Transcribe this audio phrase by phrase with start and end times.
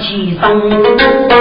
[0.00, 1.37] 起身，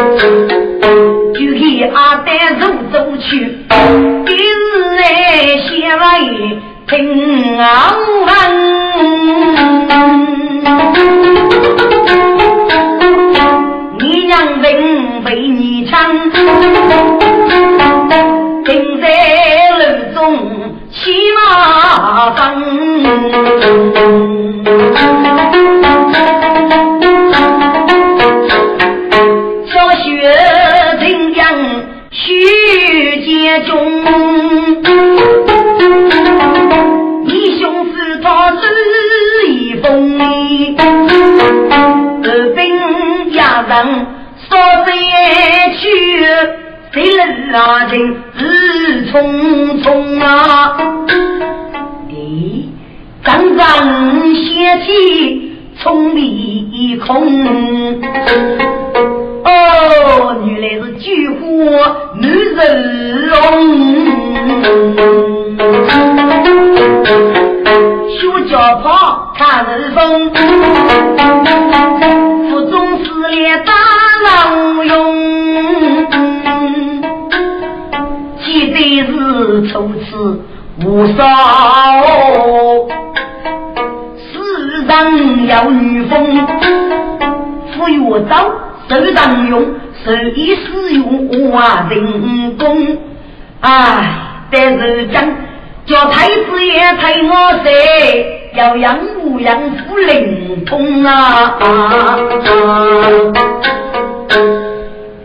[99.17, 101.57] 要养母养父灵通啊！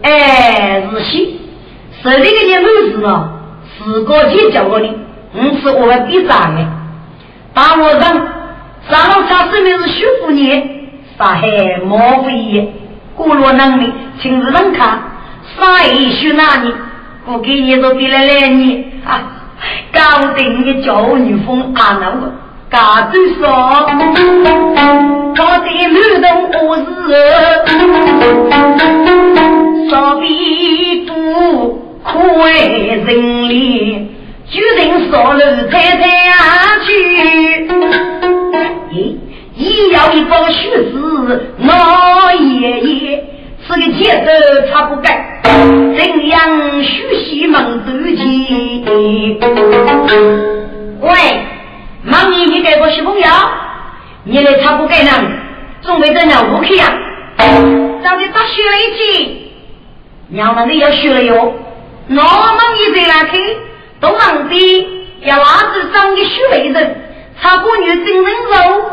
[0.02, 1.40] 哎，是西，
[2.02, 3.28] 手里个年头是啊，
[3.78, 4.88] 四个姐叫我的，
[5.34, 6.64] 五是我们比长的。
[7.54, 8.14] 大我上
[8.88, 10.68] 上茶生的是徐福年，
[11.18, 11.46] 上海
[11.86, 12.72] 毛飞爷。
[13.14, 14.98] 过路能力，亲自能看，
[15.56, 16.74] 啥意思哪里？
[17.26, 19.20] 我给你都给了两年啊！
[19.92, 20.00] 搞
[20.34, 22.32] 定的教女风阿那个，
[22.72, 23.46] 嘎子说，
[25.36, 26.00] 搞定流
[26.50, 26.82] 动我是
[29.90, 31.12] 少比多
[32.02, 32.42] 可为
[33.04, 33.06] 人
[33.50, 34.08] 力，
[34.48, 35.40] 决定上路
[35.70, 36.02] 踩踩
[36.86, 36.88] 去。
[38.90, 38.96] 咦？
[39.54, 43.22] 你要一包血子，那爷爷
[43.66, 44.30] 是个节奏
[44.72, 48.24] 差不该，怎样学习蒙多钱？
[51.02, 51.10] 喂，
[52.04, 53.26] 妈咪，你给个小朋友，
[54.24, 55.10] 你来差不给呢？
[55.82, 56.92] 准备在那屋去呀？
[58.02, 59.52] 早点打学一起，
[60.28, 61.54] 娘们你要学了哟。
[62.08, 63.56] 那么你在哪去？
[64.00, 64.88] 都忙的，
[65.20, 67.02] 要娃子长个学人，
[67.40, 68.90] 差不女真人肉。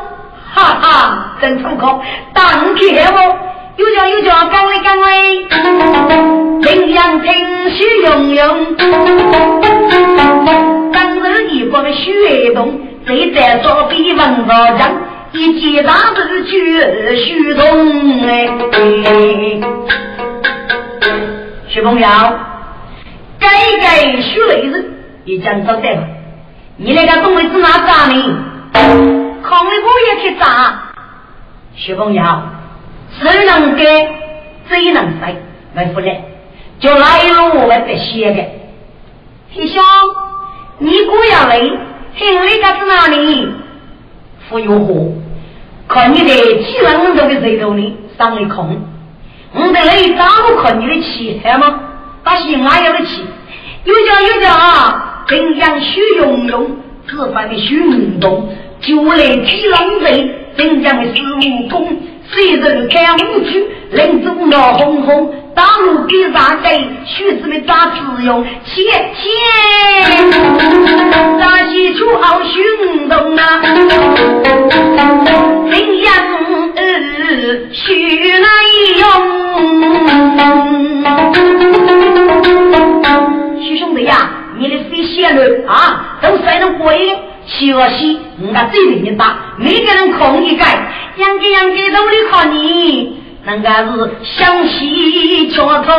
[0.51, 2.01] 哈哈，真粗口，
[2.33, 3.37] 当天哦，
[3.77, 5.47] 有叫有叫，讲嘞讲嘞，
[6.61, 8.75] 平阳平虚庸庸，
[10.91, 14.91] 当日一国的血动，谁在说比文道强？
[15.31, 17.61] 一见大日绝虚通
[18.27, 18.49] 哎，
[21.67, 22.07] 徐朋友，
[23.39, 23.47] 该
[23.79, 24.85] 该徐雷人，
[25.25, 26.03] 你讲招待了，
[26.77, 28.37] 你那个东北是哪家呢？
[29.43, 30.91] 康里我也去砸，
[31.75, 32.23] 小朋友，
[33.21, 33.85] 谁能给，
[34.67, 35.35] 谁能塞，
[35.75, 36.21] 来不来？
[36.79, 38.43] 就来路我们得写的。
[39.53, 39.83] 弟兄，
[40.79, 41.59] 你姑要来，
[42.19, 43.47] 听你家是哪里？
[44.49, 45.13] 富有货，
[45.87, 48.77] 看你的几人都给谁头里上了空。
[49.53, 51.79] 我得来找我看你的气好吗？
[52.21, 53.23] 把心哪有的气？
[53.85, 55.23] 有叫有叫啊！
[55.29, 56.77] 平阳血涌涌，
[57.07, 58.49] 自发的血运动。
[58.81, 61.87] 就来提狼人，镇江的孙悟空，
[62.29, 66.87] 谁人看武举，人中闹哄哄，大路给啥给？
[67.05, 68.45] 须子们咋自用？
[68.63, 68.81] 切
[69.13, 69.29] 切，
[71.37, 73.61] 咋起出好行动啊？
[75.69, 76.15] 怎样
[76.77, 76.79] 儿
[77.73, 77.83] 去
[78.39, 78.47] 来
[79.01, 79.03] 用？
[83.61, 87.17] 徐兄弟呀，你的飞线路啊，都算能过瘾。
[87.45, 90.63] 七二七，我最容易打，每个人空一个，
[91.17, 93.18] 养给养给都得靠你。
[93.49, 93.87] 人家是
[94.21, 95.91] 湘西桥头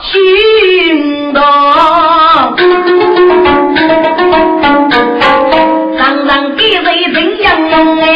[0.00, 1.42] 行动，
[5.98, 8.06] 常常给人怎样用哎？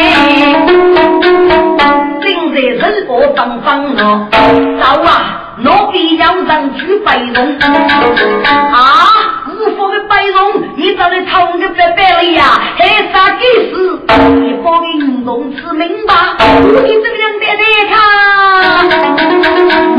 [2.23, 5.53] 正在人过方方呢，走啊！
[5.63, 9.40] 我必要上去白龙啊！
[9.61, 12.43] 五福的白龙，你找的头的白白了呀？
[12.77, 13.99] 还啥给事？
[14.39, 16.15] 你帮运动吃明白？
[16.39, 17.95] 我你这样的来看，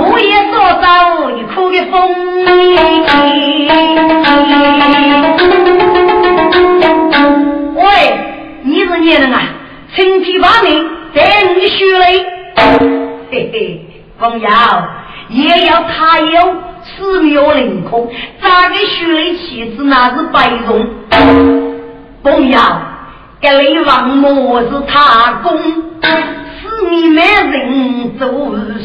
[0.01, 0.85] 我也说着
[1.37, 1.95] 你哭的风。
[7.77, 7.85] 喂，
[8.63, 9.37] 你是年人啊？
[9.95, 12.27] 青天发明带你学嘞？
[13.31, 13.87] 嘿嘿，
[14.19, 14.49] 朋友。
[15.33, 18.07] 也要他有四妙凌空，
[18.41, 20.87] 咋个学的妻子那是白容？
[22.23, 22.83] 不要，
[23.41, 28.27] 给你王母是他公，是你们人走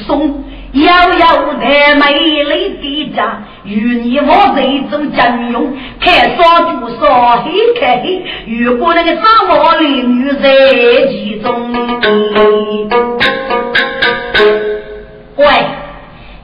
[0.07, 10.49] 送，遥遥的美丽的家，与你我这走将用，看少就少，黑看黑，如果那个沙漠的女在
[11.11, 11.73] 其中，
[15.35, 15.45] 喂。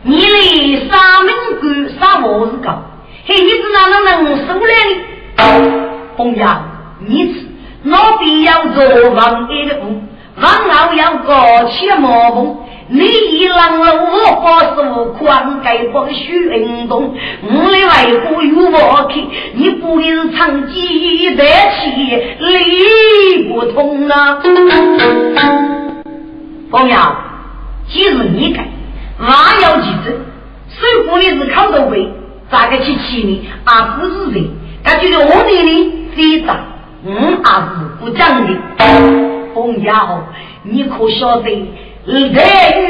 [0.06, 2.84] 你的沙门官啥我是高，
[3.26, 4.74] 嘿，你子哪能能收来
[5.38, 5.72] 呢？
[6.18, 6.62] 红娘，
[7.08, 7.48] 你是
[7.84, 10.02] 老必要做王爷的屋，
[10.42, 12.58] 王后要高起毛棚，
[12.90, 19.18] 你一郎我把手宽盖不许运动，我的外婆有我看，
[19.54, 21.46] 你不是长期在
[21.80, 21.86] 气
[22.40, 24.44] 理不通啊！
[26.70, 27.16] 红娘，
[27.88, 28.68] 既然你改。
[29.28, 30.20] 哪有几子？
[30.70, 32.10] 收过的是靠头位，
[32.52, 33.48] 咋个去欺你？
[33.64, 34.50] 啊，不是人，
[34.84, 36.58] 他就是我的呢，非长，
[37.06, 38.54] 嗯，啊是不讲的。
[39.54, 40.26] 红娘，
[40.64, 41.74] 你可晓得？
[42.06, 42.32] 雷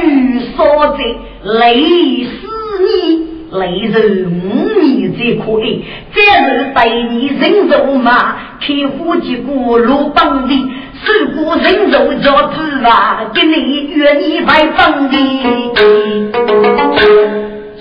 [0.07, 0.65] 雨所
[0.97, 1.03] 在，
[1.43, 2.47] 雷死
[2.81, 5.83] 你，雷受五年最可以，
[6.13, 8.35] 这是对你人肉嘛？
[8.59, 10.71] 开火结果落帮的。
[11.03, 15.17] 受过人肉叫子啊，给你约你拜访的。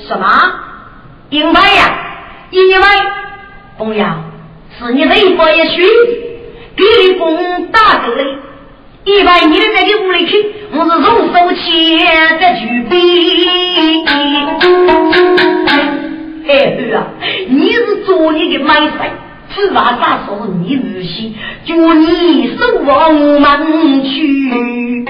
[0.09, 0.27] 什么？
[1.31, 1.83] 银牌呀？
[2.51, 2.89] 银牌？
[3.79, 4.25] 公羊，
[4.79, 5.83] 是你这一包也许
[6.77, 8.37] 给你公大个嘞。
[9.05, 12.97] 一百你在这屋里去，我是从手钱在举杯。
[16.47, 17.07] 哎儿啊，
[17.49, 19.11] 你是做你的买卖。
[19.53, 20.47] 此话咋说？
[20.47, 25.05] 你日西，叫你守望门去，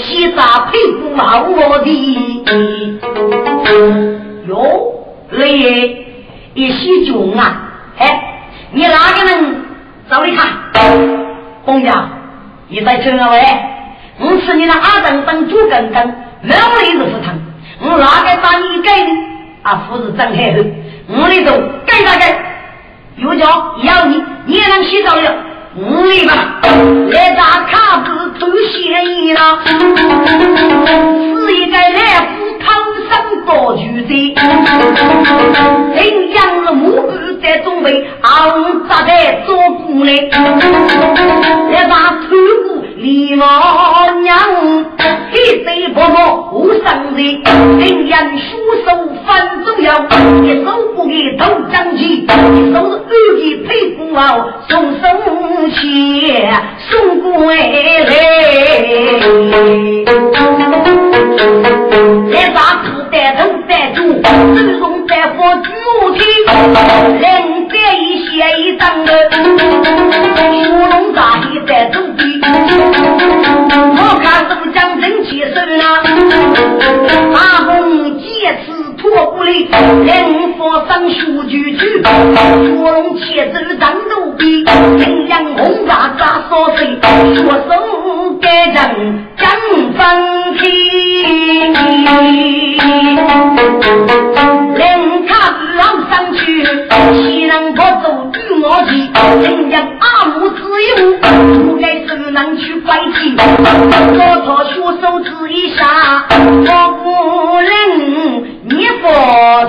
[0.00, 2.98] 西沙配不好我的。
[4.48, 5.96] 哟，雷爷，
[6.54, 7.62] 一西穷啊！
[7.96, 9.54] 哎，你哪个人
[10.10, 10.48] 找你看？
[11.64, 12.08] 公家，
[12.72, 13.38] 你在这啊喂？
[14.18, 17.38] 我吃你那阿等当猪根根，哪里是不疼？
[17.82, 19.10] 我哪个把你给的？
[19.62, 20.64] 啊，夫子张开头，
[21.08, 21.52] 我里头
[21.84, 22.34] 盖大盖？
[23.16, 23.44] 有叫
[23.82, 25.34] 要你，你也能洗澡了。
[25.76, 26.62] 五里吧，
[27.10, 32.51] 来打卡子都嫌疑了，是一个来福
[33.46, 34.34] 高举的，
[35.94, 39.56] 人养了母子在中备，昂扎在左
[39.86, 40.12] 顾来，
[41.70, 42.28] 来把偷
[42.68, 43.44] 过李老
[44.22, 44.38] 娘，
[45.30, 46.82] 黑水婆婆无生
[47.16, 47.42] 人，
[47.78, 48.42] 人养书
[48.84, 48.86] 手
[49.26, 50.06] 翻中央，
[50.44, 52.26] 一手不给头张起，一
[52.72, 54.20] 手是二给配布袄，
[54.68, 55.06] 送手。
[55.74, 55.78] 切
[56.90, 58.10] 送归来，
[62.30, 65.70] 来把子带头带住，手中带火举
[66.18, 66.20] 起，
[67.20, 69.30] 两边一写一张的，
[70.64, 72.22] 书龙大旗在走的，
[73.96, 76.02] 我看是不讲真气神啊，
[77.32, 78.24] 大红戒
[78.66, 78.81] 指。
[79.12, 86.98] 脱不离，灵佛上书句句，捉龙切子张斗比，阴阳红扎扎锁碎，
[87.36, 87.68] 说手
[88.40, 88.74] 该人
[89.36, 89.50] 将
[89.92, 90.00] 分
[90.56, 90.60] 开。
[94.78, 96.64] 灵卡子昂上去，
[97.12, 98.96] 西人不走与我去，
[99.46, 100.56] 阴阳阿母自
[100.88, 106.70] 由，不该手能去拐气，我操出手指一下，我
[107.04, 107.04] 不
[107.60, 108.51] 能。
[108.74, 109.06] 你不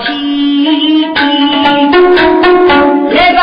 [0.05, 1.13] 听，
[3.12, 3.39] 那个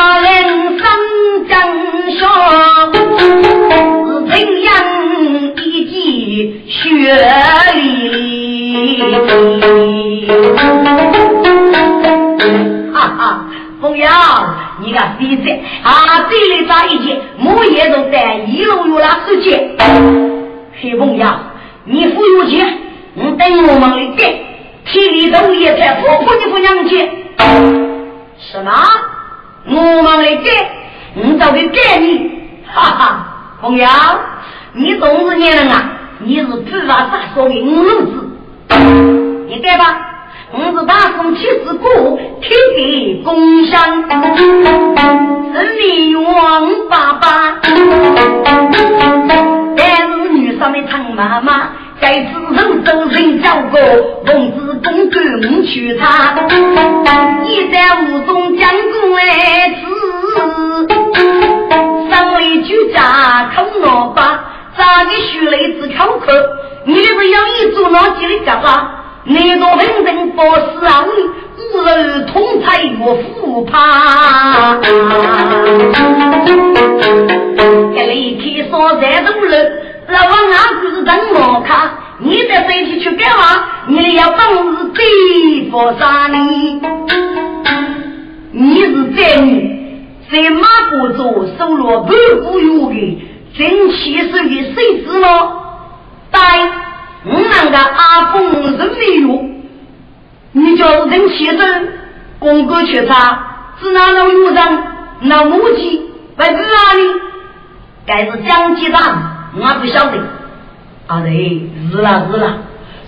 [112.29, 112.57] 是啦，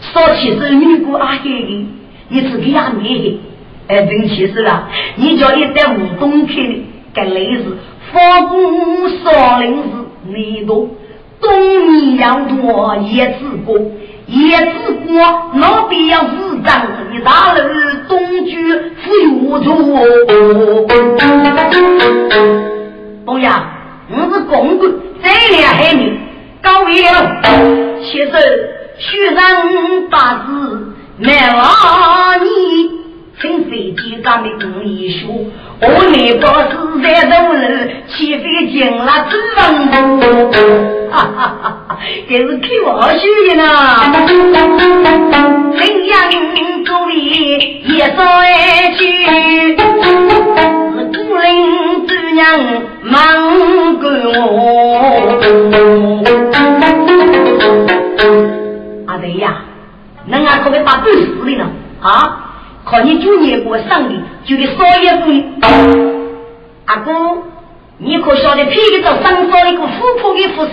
[0.02, 1.88] 说起是女姑阿黑的，
[2.30, 3.38] 你自己也灭。
[3.86, 4.88] 哎，真气死了！
[5.18, 7.78] 你叫你在武东去，该类似
[8.14, 9.90] 佛骨少林寺
[10.30, 10.88] 那多。
[11.42, 13.78] 东尼要多也治过，
[14.28, 15.22] 也治过，
[15.56, 16.28] 老必要是
[16.64, 17.60] 张一大楼
[18.08, 19.14] 东居富
[19.50, 19.68] 有处。
[23.26, 23.66] 东阳，
[24.10, 25.28] 我是公公，这
[25.58, 26.14] 两海你
[26.62, 27.42] 高位了，
[28.02, 28.32] 先
[29.04, 30.48] 生，学人八字
[31.18, 31.64] 难忘
[32.46, 32.48] 你。
[33.42, 35.28] 乘飞机咱们不一说，
[35.82, 37.60] 我那个是在东楼
[38.08, 39.62] 起飞进了子房，
[41.12, 41.98] 哈哈哈哈
[42.30, 43.62] 这是开玩笑的呢。
[45.76, 46.14] 怎样
[46.86, 47.12] 各位
[47.84, 48.52] 也说一
[48.98, 49.78] 句，是
[51.12, 51.44] 古人
[52.08, 52.42] 姑娘
[53.04, 53.12] 忙
[54.00, 54.04] 过
[54.42, 56.23] 我。
[59.24, 59.64] 阿对呀，
[60.30, 61.66] 恁啊可别把本事的呢
[62.02, 62.50] 啊！
[62.84, 65.46] 靠你九年过生的，就给少爷贵。
[66.86, 67.12] 阿哥，
[68.00, 70.72] 你可晓得，偏给到上少一个富婆的富士？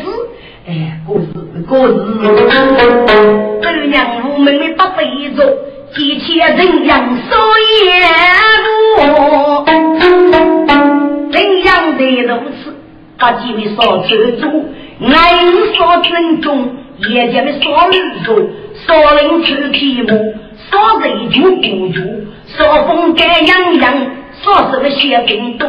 [0.67, 1.93] 哎，过日过日，
[3.63, 5.59] 这娘我们的八辈子，
[5.95, 6.99] 几千人养
[7.31, 7.37] 少
[7.85, 8.03] 爷
[8.97, 9.65] 多，
[11.31, 12.75] 怎样的如此？
[13.17, 14.09] 把几位少走
[14.41, 14.49] 走，
[15.07, 15.13] 爱
[15.79, 16.75] 少尊重，
[17.09, 17.93] 爷叫的少日
[18.25, 18.37] 做，
[18.87, 20.35] 少人出题目。
[20.71, 21.99] 少人就不住，
[22.47, 23.93] 少风干洋洋，
[24.41, 25.69] 少什么血病多，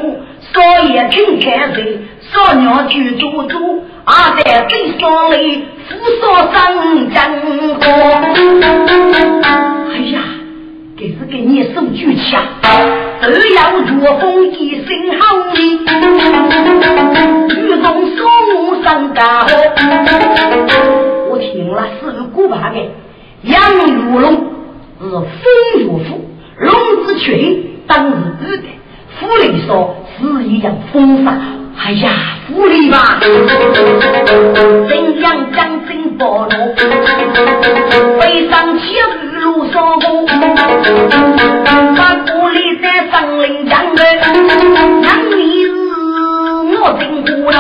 [0.54, 2.00] 少爷听看谁，
[2.32, 7.82] 少娘就做主，阿在最少里，扶少上江河。
[9.90, 10.22] 哎呀，
[11.00, 12.44] 这是给你手举枪，
[13.22, 14.54] 都要着风一
[14.86, 14.88] 声
[15.20, 15.24] 好，
[17.50, 18.20] 雨中送
[18.84, 19.22] 上高。
[21.32, 22.76] 我听了是古巴的
[23.44, 24.52] 杨玉龙。
[25.00, 25.24] 是风
[25.84, 28.64] 如虎，龙之群当是子的。
[29.20, 31.34] 狐狸说是一样风沙，
[31.76, 32.12] 哎呀，
[32.48, 33.20] 狐狸吧，
[34.88, 36.50] 真样将真暴露？
[38.20, 40.28] 背上七日路上过，
[41.96, 44.04] 把狐狸在上林江的，
[45.02, 45.72] 让你是
[46.80, 47.58] 我真苦了。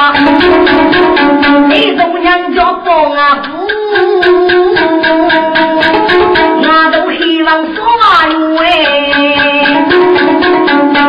[1.74, 3.68] 你中娘叫帮啊夫。
[7.20, 8.66] 希望说话哟哎，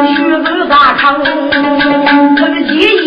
[0.07, 1.00] 学不大康，
[2.37, 3.07] 不介意。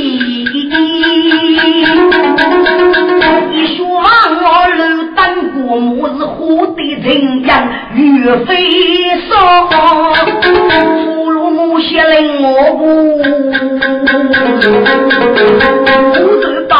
[3.51, 4.43] 一说我
[4.75, 4.81] 楼
[5.15, 5.19] 当
[5.51, 7.49] 过母是虎的人样，
[7.93, 8.49] 岳飞
[9.27, 9.31] 说，
[11.03, 12.83] 俘虏母血令我不，
[16.11, 16.73] 我都把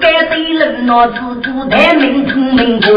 [0.00, 2.88] 该对人那自古代名聪明过，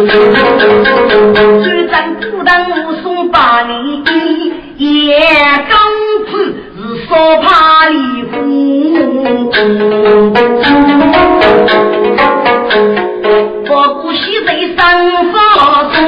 [1.63, 4.03] 虽然孤单无送把你，
[4.77, 5.19] 也
[5.69, 5.79] 刚
[6.29, 6.31] 子
[6.77, 7.09] 是少
[7.41, 8.31] 怕离苦。
[13.65, 13.69] 不
[14.01, 14.79] 顾西在山
[15.31, 15.35] 发
[15.93, 15.99] 中，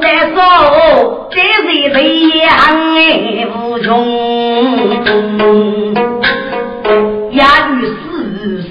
[0.00, 1.98] 再说这人悲
[2.40, 4.21] 哀无穷。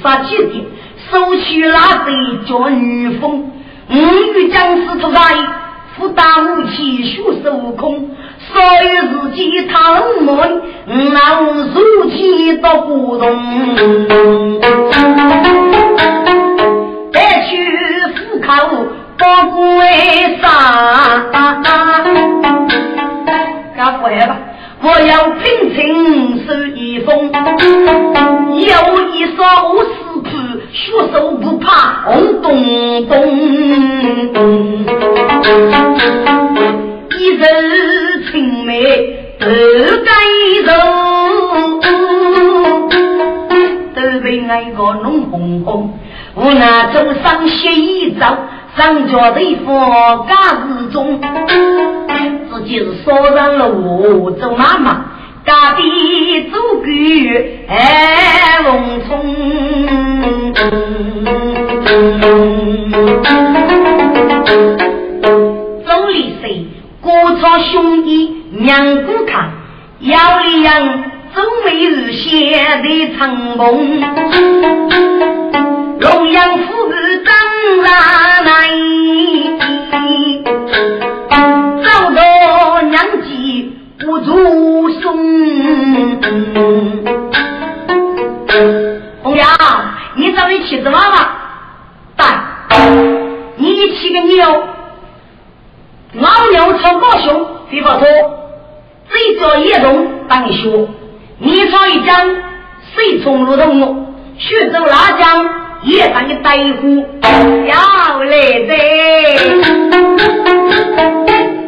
[0.02, 0.66] 杀气的，
[1.12, 2.12] 手取拉贼
[2.48, 3.52] 叫女风。
[3.90, 3.94] 吾
[4.36, 5.20] 与僵尸同在，
[5.98, 8.10] 不打武器，血手空。
[8.52, 10.62] 所有自己他无门，
[11.14, 13.26] 那无如今到古洞。
[17.14, 17.50] 再去
[18.32, 18.48] 虎口
[19.18, 19.24] 不
[19.56, 19.62] 归
[20.42, 21.32] 山，
[23.76, 24.38] 干活吧。
[24.84, 27.32] 我要平情守一封，
[28.56, 28.72] 有
[29.22, 29.46] 一双
[29.78, 30.30] 四苦，
[30.72, 33.14] 血手不怕红咚咚。
[37.20, 38.82] 一人青梅
[39.40, 39.46] 都
[40.04, 40.12] 该
[40.66, 40.72] 受，
[43.94, 45.94] 都被爱个弄红红。
[46.34, 48.36] 我那走上写一招，
[48.76, 51.22] 上脚的佛家之中。
[52.52, 55.11] 自己是少人路走妈妈，
[55.52, 55.82] 家的
[56.50, 59.10] 祖鬼爱龙冲。
[65.86, 66.68] 周立水，
[67.02, 67.12] 国
[67.42, 69.52] 朝兄弟娘姑看，
[70.00, 71.04] 要里样
[71.36, 74.00] 周眉日写的成功，
[76.00, 76.66] 龙阳府
[77.26, 77.36] 当
[77.84, 78.52] 然来。
[84.04, 84.34] 不足，
[89.24, 89.48] 红娘，
[90.16, 91.30] 你找你妻子妈妈，
[92.16, 92.44] 但
[93.56, 94.64] 你骑个牛，
[96.14, 98.08] 老牛超高雄，非法拖，
[99.10, 100.88] 这叫野动当你学，
[101.40, 102.16] 你朝一江，
[102.94, 105.50] 水冲如同血走拉江，
[105.84, 107.04] 也当你带虎，
[107.66, 108.78] 要来的。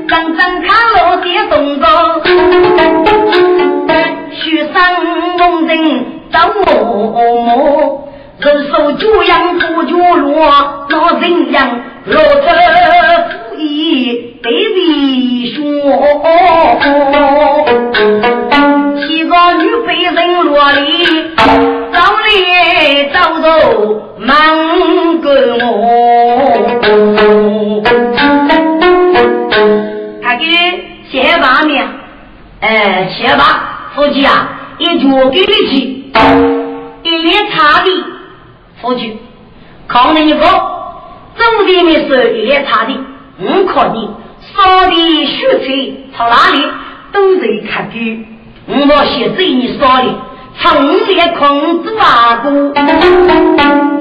[0.06, 1.88] 阵阵卡路的动作，
[4.54, 5.04] 雪山
[5.40, 6.64] 龙人走默
[7.42, 12.46] 默，人手脚样不脚落，老人样落得
[13.50, 15.64] 富衣被微说，
[19.00, 21.32] 七个女被人落里，
[21.92, 22.30] 走来
[23.12, 23.48] 走走
[24.20, 25.74] 忙个我。
[30.22, 30.46] 他给
[31.10, 31.88] 谢八面，
[32.60, 35.76] 哎，谢八夫妻啊，一脚给你去，
[37.04, 37.92] 一脸差的
[38.82, 39.20] 夫妻，
[39.88, 42.94] 看了一个，走的没是一脸差的，
[43.40, 44.10] 我靠你，
[44.42, 45.66] 烧的血菜
[46.18, 46.58] 朝哪里
[47.12, 48.26] 都在看的，
[48.68, 50.06] 我那些对你烧的，
[50.60, 52.74] 从脸空子阿哥，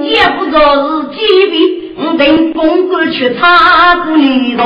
[0.01, 1.17] 也不知道是几
[1.51, 1.83] 笔。
[1.95, 4.65] 我等公公去查过你喽，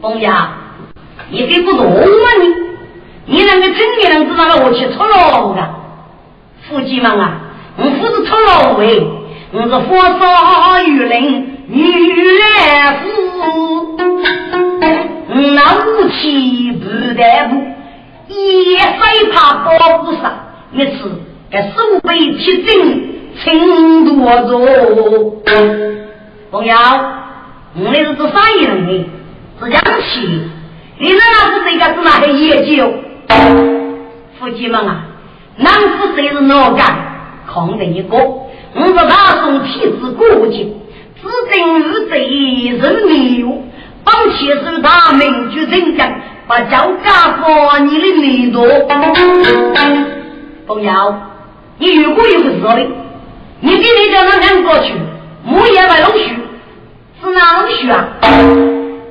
[0.00, 0.52] 凤呀，
[1.30, 2.00] 你给不懂吗
[2.40, 3.34] 你？
[3.36, 5.68] 你那个真的人知道了我去错了的，
[6.68, 7.38] 夫妻们啊，
[7.76, 9.06] 我不是错了喂，
[9.52, 11.82] 我是火烧玉林女
[12.38, 13.96] 来夫，
[15.32, 20.22] 那武器不得不，也非怕保不上
[20.72, 21.22] 一次。
[21.50, 22.68] 该手背七针，
[23.42, 24.50] 轻多着。
[26.50, 26.76] 朋友，
[27.76, 29.06] 我那是做生意人的，
[29.60, 30.48] 是洋气。
[30.98, 31.20] 你那
[31.52, 32.92] 是这个是哪个研究？
[34.38, 35.04] 夫妻们啊，
[35.56, 36.96] 男夫谁是哪干？
[37.46, 40.72] 看的一个，我是大宋体制过去，
[41.20, 42.12] 资政无罪
[42.78, 43.62] 人流，
[44.02, 46.10] 帮起手大名就人家
[46.46, 48.58] 把交家放你的耳朵。
[50.66, 51.14] 朋友。
[51.78, 52.88] 你如果有个事的，
[53.60, 54.92] 你给你叫他两过去，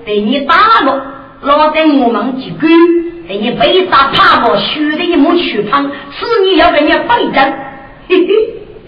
[0.10, 1.06] 被你打了，
[1.44, 2.68] 老在我们几个，
[3.28, 7.54] 被你被打爬过树的一木树旁，是你要给你摆正，
[8.08, 8.34] 嘿嘿。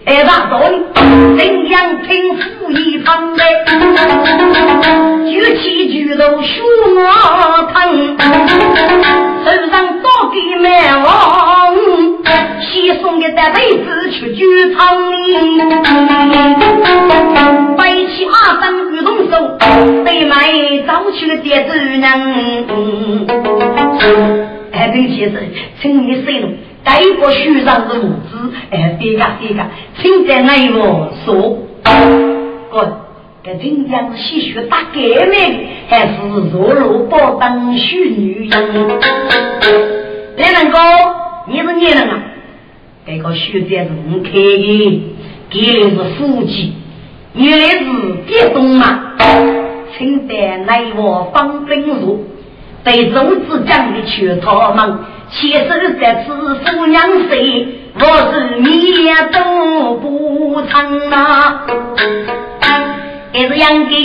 [0.04, 0.82] 哎，大道理，
[1.38, 3.44] 怎样平复一方的？
[5.30, 6.64] 举起举头数
[6.96, 8.18] 我疼，
[9.46, 11.06] 手上多给满王，
[12.72, 14.80] 先送给大妹子去举场。
[17.78, 19.58] 背起阿三玉动手，
[20.06, 20.36] 对买
[20.88, 22.10] 早去的爹子娘。
[24.72, 25.42] 哎，对先生，
[25.82, 26.48] 请你随路。
[26.84, 29.64] 带过书上的母子，哎，别个别个，
[30.02, 31.60] 请在那我说，
[32.72, 32.98] 哥，
[33.44, 36.14] 这真将是吸血大革命，还是
[36.52, 38.88] 弱弱宝当虚女人？
[40.38, 40.80] 两人哥，
[41.50, 42.20] 你是女人啊？
[43.04, 45.04] 这个书在是我开的，
[45.50, 46.74] 给的是夫妻，
[47.34, 47.86] 原来是
[48.28, 49.14] 别动嘛，
[49.98, 52.26] 请在那我方便入，
[52.84, 55.06] 被周子讲的全套忙。
[55.32, 57.66] 牵手在此，父娘谁
[57.98, 61.66] 我是你也都不成啊！
[63.32, 63.96] 还是杨哥，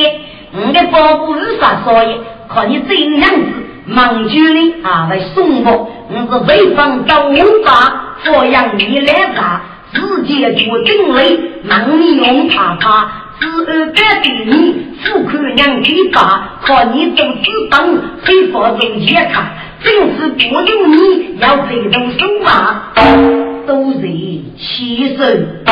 [0.52, 2.16] 我的宝布是啥所以？
[2.48, 3.46] 看你这样子，
[3.86, 7.30] 忙去呢啊来送我，我是为防高
[7.64, 9.60] 发，佛养你来打，
[9.92, 19.44] 直接就定位，忙你用怕怕，只二该对你，富看两腿大，看你做子当，非法中健康，
[19.84, 22.92] 真是不容你要被动手啊，
[23.68, 25.62] 都是七十，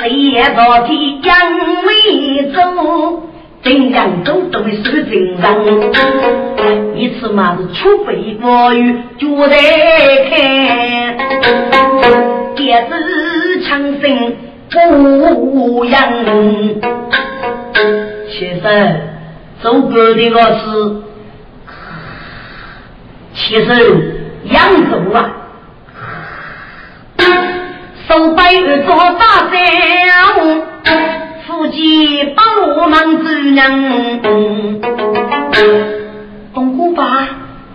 [0.00, 1.36] 谁也到天将
[1.84, 3.30] 为走。
[3.64, 5.42] 怎样都都是真人，
[6.94, 9.56] 一次嘛是出备我与就在
[10.28, 11.16] 看，
[12.54, 15.98] 电子枪声不扬。
[18.28, 19.00] 先生，
[19.62, 20.96] 走过的个是，
[23.32, 23.76] 先生
[24.44, 25.30] 扬州啊，
[28.06, 28.42] 手背
[28.84, 29.54] 做大山。
[31.64, 34.20] 夫妻帮忙做人，
[36.52, 37.26] 东姑爸，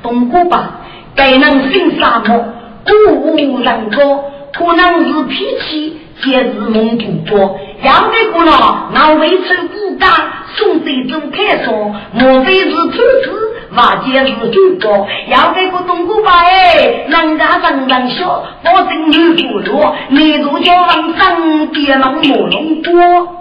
[0.03, 0.81] 东姑爸，
[1.15, 2.45] 该能行沙漠，
[2.85, 7.59] 无人过，可能是脾气，皆是蒙古国。
[7.83, 10.07] 要得过了，那未曾骨干，
[10.55, 15.07] 送水走开说，莫非是兔子，瓦解是主播。
[15.31, 23.38] 要得过东姑爸哎，人家人人笑，我真有福禄，你如叫往上，别让我龙过。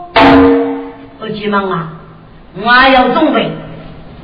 [1.21, 1.93] 我急忙啊！
[2.61, 3.51] 我要准备，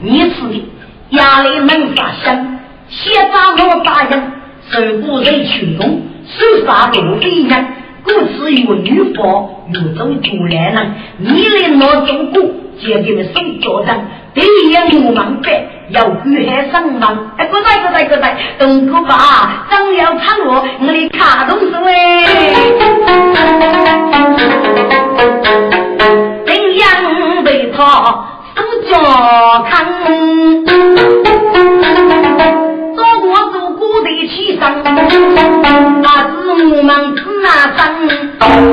[0.01, 0.65] 你吃的
[1.11, 4.33] 压力能发香，先打我打人，
[4.71, 7.67] 受不人群众，手杀多飞人，
[8.03, 12.43] 故此有女方有种主来人，你来拿中国，
[12.81, 14.05] 接给们手脚上，
[14.35, 21.47] 第一眼我忙白，要遇害上忙，哎，过来过来过来，东哥爸，张要唱我，我的卡
[26.55, 27.49] 东是喂。
[27.75, 27.79] 他
[28.57, 28.93] 手脚
[29.69, 29.73] 看，
[32.95, 34.61] 做过做过的起身，
[36.03, 36.33] 那是
[36.73, 37.83] 我们自然生，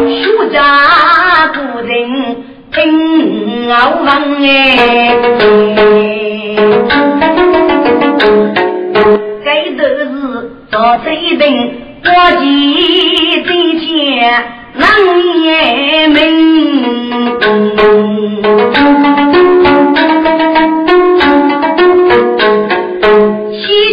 [0.08, 0.56] 学家
[1.56, 1.90] 古人
[2.72, 2.78] 听
[3.68, 3.72] 我
[4.04, 4.08] 问
[4.44, 4.48] 哎，
[9.44, 10.10] 这都是
[10.70, 11.42] 做谁的
[12.04, 12.08] 国
[12.40, 12.46] 际
[13.42, 13.90] 的钱。
[14.74, 14.88] 能
[15.44, 16.18] 也明，
[18.42, 18.48] 西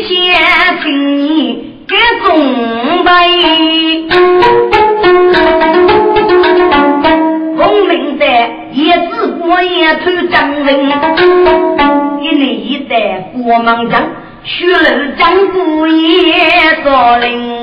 [0.06, 0.40] 天
[0.82, 2.32] 请你给中
[3.04, 4.08] 备，
[7.58, 8.24] 功名在
[8.72, 10.66] 也只过也头张人，
[12.22, 14.00] 一年一代国忙将，
[14.44, 14.78] 血肉
[15.18, 17.57] 江湖也少灵。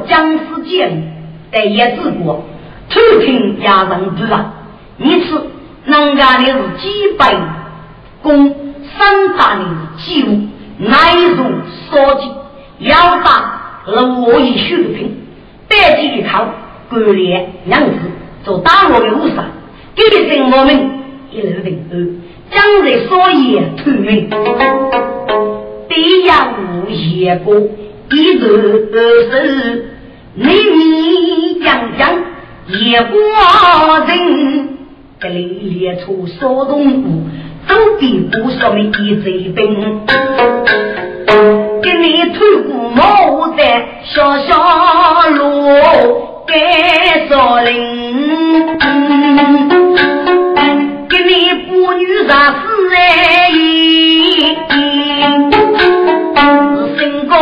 [0.00, 1.12] 僵尸剑，
[1.52, 2.44] 在也治过，
[2.90, 4.52] 偷听压人之啊！
[4.98, 5.46] 你此
[5.84, 7.34] 能干的是几百
[8.22, 8.54] 公，
[8.96, 11.44] 三大的是几物，乃如
[11.90, 12.30] 烧鸡，
[12.78, 15.16] 要打罗一血品，
[15.68, 16.46] 带起一套
[16.90, 17.90] 干练样子，
[18.44, 19.44] 走大路的路上，
[19.94, 20.90] 给生我们
[21.30, 24.28] 一路平安，将来所言透明，
[25.88, 27.54] 低压无野过。
[28.08, 29.84] 一头是
[30.34, 32.14] 你你讲讲
[32.68, 33.18] 一国
[34.06, 34.68] 人，
[35.20, 37.26] 这里列出小动物，
[37.66, 40.06] 都比不上你一贼兵。
[41.82, 44.54] 给你推过毛在小小
[45.30, 45.44] 路
[46.46, 46.54] 给
[47.28, 48.78] 少林，
[51.08, 51.30] 给你
[51.68, 52.62] 妇女啥事
[52.94, 52.96] 来
[53.50, 53.56] 是
[56.96, 57.34] 身高。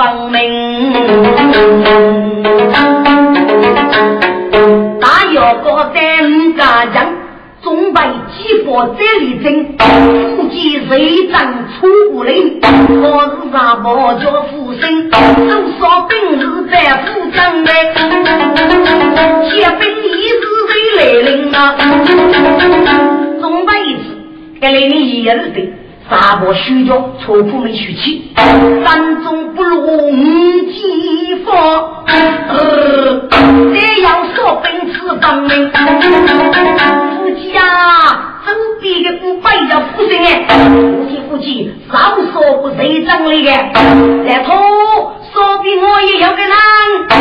[0.00, 0.94] 方明，
[4.98, 7.04] 大摇高在五家将，
[7.62, 8.00] 准备
[8.32, 9.76] 激发这里争，
[10.38, 15.18] 估计谁长出不来，我是啥宝叫富生，多
[15.78, 17.70] 少兵士在府中嘞，
[19.50, 19.82] 铁兵
[20.16, 21.76] 一时谁来领啊？
[23.38, 24.00] 准备一次，
[24.62, 25.58] 给你一日的。
[26.10, 28.32] 大伯虚叫错夫没娶妻，
[28.84, 31.54] 山中不落五季风。
[32.48, 43.50] 呃，这要说本次方明，夫妻啊，周边的五百家夫人哎，夫妻夫妻少说不谁长来的，
[44.26, 46.50] 来头说比我也要个人，
[47.08, 47.14] 大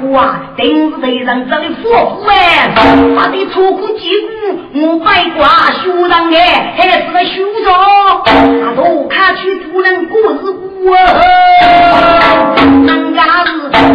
[0.00, 4.30] 哥啊，定是头上长的夫妇哎，他的错过结果。
[4.74, 5.46] 我白挂
[5.82, 8.22] 修上哎，还是个修长，
[8.60, 10.96] 那都看去不能过日过。
[12.62, 13.48] 人家是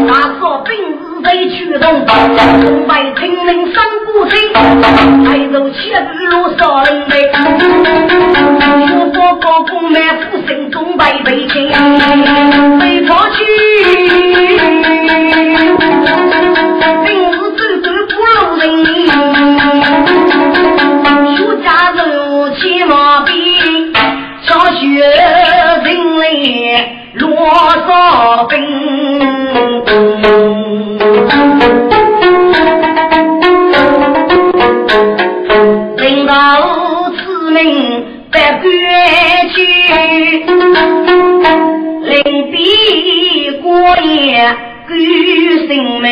[0.08, 0.70] 大说本
[1.26, 7.14] 北去东，东北平民三不贼，抬头切路上人呗。
[8.88, 11.68] 有佛高公满福生东北北京，
[12.80, 13.44] 北朝去，
[17.06, 18.64] 兵是走走不路人。
[21.36, 22.00] 有家人
[22.56, 22.94] 千万
[23.26, 23.34] 别，
[24.44, 24.84] 上学
[25.84, 25.88] 人
[26.20, 26.24] 来
[27.16, 27.20] 落
[27.88, 27.88] 上
[28.48, 28.56] 兵。
[38.36, 38.68] 在故
[39.56, 39.64] 去，
[42.04, 42.58] 临别
[43.64, 44.58] 挂念
[44.90, 44.94] 旧
[45.68, 46.12] 姓名。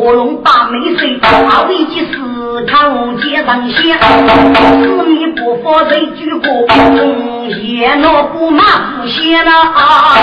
[0.00, 8.62] 卧龙把美睡，把一记死，他龙街上先，四面不发财，举国不贡献，那不骂
[9.02, 10.16] 不嫌了啊！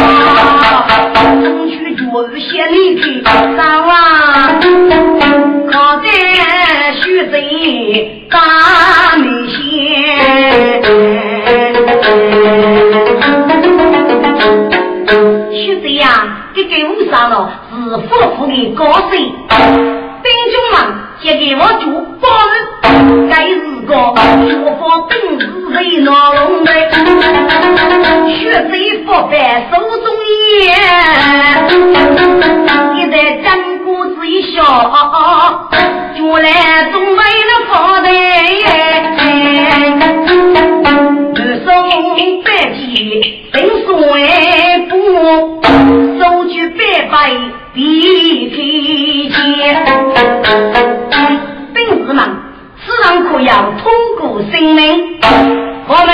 [1.44, 3.22] 争取就是先立的
[3.56, 4.60] 帐啊！
[4.60, 6.10] 可在
[6.94, 7.34] 学州
[8.32, 8.36] 打
[9.18, 9.58] 没先，
[15.54, 16.08] 学贼呀，
[16.56, 17.67] 给给误上了。
[17.90, 20.76] 是富富的高手，弟兄们，
[21.22, 21.86] 今给我就
[22.20, 22.54] 保人，
[23.30, 23.90] 该是个
[24.44, 24.46] 学
[24.78, 26.68] 法本事为孬龙子，
[28.34, 28.74] 学贼
[29.06, 29.34] 佛败
[29.72, 30.06] 手中
[30.66, 30.66] 烟。
[32.94, 33.46] 你在江
[33.86, 34.58] 湖只一笑，
[36.18, 36.46] 就来
[36.92, 38.06] 总为了发财。
[41.36, 41.68] 人生
[47.10, 47.16] 百，
[47.78, 49.86] 比天。
[51.76, 52.20] 本事们，
[52.84, 55.20] 此上可要通过生命，
[55.88, 56.08] 我们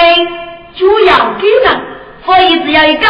[0.76, 1.82] 就要给人，
[2.26, 3.08] 所以只要一改，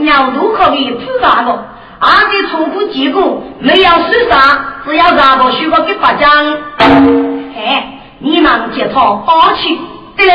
[0.00, 1.66] 鸟都可以自杀的。
[2.00, 6.30] 俺的初步结果没有受伤，只要让过许个给发奖。
[7.54, 7.82] 嘿，
[8.20, 9.78] 你们接他打去，
[10.16, 10.32] 对嘞。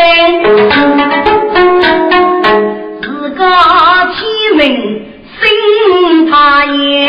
[3.02, 3.44] 自个
[4.14, 5.17] 亲命。
[5.40, 7.08] 真怕言。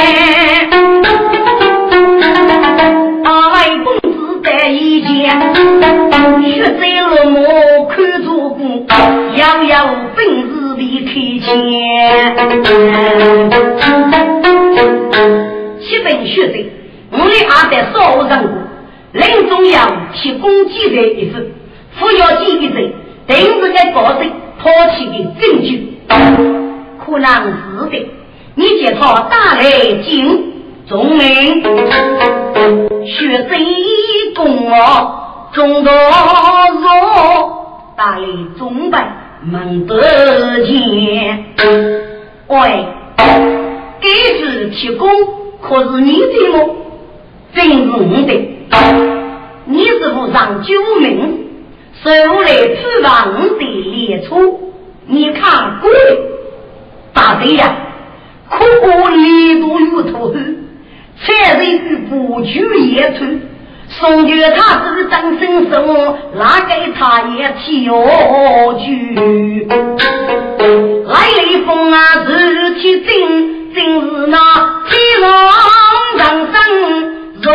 [3.25, 3.31] 大
[3.85, 5.09] 公子在一见，
[6.43, 6.47] 学
[6.79, 8.87] 债落我看主公，
[9.37, 9.75] 要有
[10.15, 11.11] 本事的开
[11.41, 11.47] 前。
[15.81, 16.55] 七本学者，
[17.13, 18.33] 我们阿在少无人
[19.13, 19.77] 故，中终要
[20.15, 21.47] 提供记载一份，
[21.99, 22.75] 扶摇记一者，
[23.27, 25.95] 定是该高僧抛弃的证据，
[26.99, 27.97] 可能是的。
[28.59, 30.53] 你接他打雷惊
[30.89, 31.63] 中民，
[33.07, 33.57] 学贼
[34.35, 36.89] 共我中多入，
[37.97, 38.27] 打雷
[38.59, 39.13] 中败
[39.45, 40.01] 门得
[40.67, 41.45] 见。
[42.49, 42.85] 喂，
[44.01, 44.09] 给
[44.41, 45.09] 是提供，
[45.63, 46.59] 可是你的吗？
[47.55, 48.33] 真是你的，
[49.67, 51.47] 你是不上救命，
[52.03, 54.35] 收来此让我的列车，
[55.07, 55.93] 你看贵，
[57.13, 57.85] 大贼呀！
[58.51, 60.35] 苦过力度有头，
[61.21, 63.25] 才人与不惧也出。
[63.91, 69.17] 送给他是张生生，拿给他也跳举。
[71.07, 73.09] 来雷锋啊，日气真，
[73.75, 74.37] 真是那
[74.89, 75.31] 天上
[76.19, 76.55] 张生
[77.41, 77.47] 若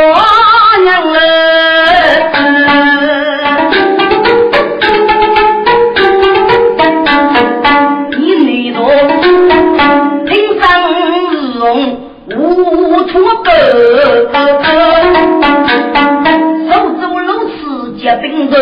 [16.69, 18.53] 手足如此结冰肉，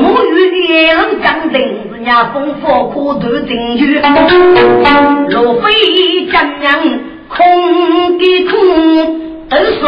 [0.00, 0.34] 母与
[0.66, 1.54] 也人将定，
[1.92, 4.00] 人家风火苦断真句，
[5.28, 6.64] 若非江娘
[7.28, 9.22] 空的空。
[9.52, 9.86] 都说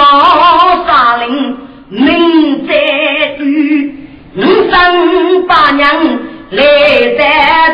[0.87, 1.57] 杀人
[1.89, 2.75] 命在
[3.39, 3.95] 于
[4.37, 5.89] 五生八娘
[6.51, 6.63] 来
[7.17, 7.23] 在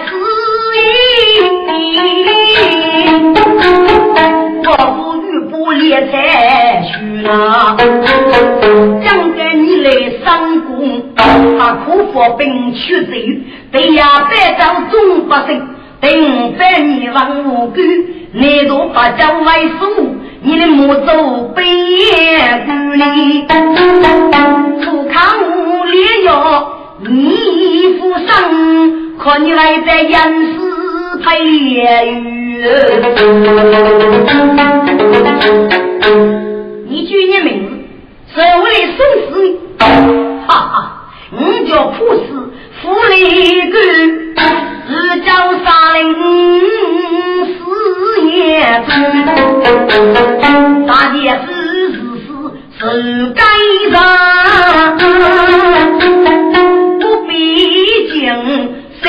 [0.07, 0.15] 此
[0.77, 0.79] 意，
[5.61, 7.77] 我不欲不猎财去哪？
[9.05, 9.91] 将给你来
[10.25, 13.13] 上工，他苦服并取走，
[13.71, 15.69] 对呀，百丈中不胜，
[16.01, 17.81] 定百你王无辜，
[18.33, 20.17] 你都不将为数。
[20.43, 21.63] 你的母走北
[22.67, 23.47] 故里，
[24.83, 28.33] 富康无烈药，你负伤，
[29.19, 30.19] 可你来在严
[30.55, 30.70] 死
[31.23, 31.83] 配雨。
[36.89, 37.71] 你举你名字，
[38.35, 39.49] 是为了送死你，
[40.47, 40.75] 哈哈，
[41.31, 42.29] 你叫普死，
[42.83, 43.15] 富里
[43.71, 43.75] 根，
[44.89, 45.29] 是叫
[45.65, 46.05] 杀灵
[47.47, 47.59] 死
[48.27, 48.35] 也
[48.87, 48.89] 子。
[50.87, 51.49] 大姐是
[51.93, 52.29] 是是
[52.79, 52.81] 是
[53.35, 53.39] 该
[53.91, 53.95] 上，
[57.01, 57.31] 不必
[58.11, 58.15] 惊
[59.03, 59.05] 心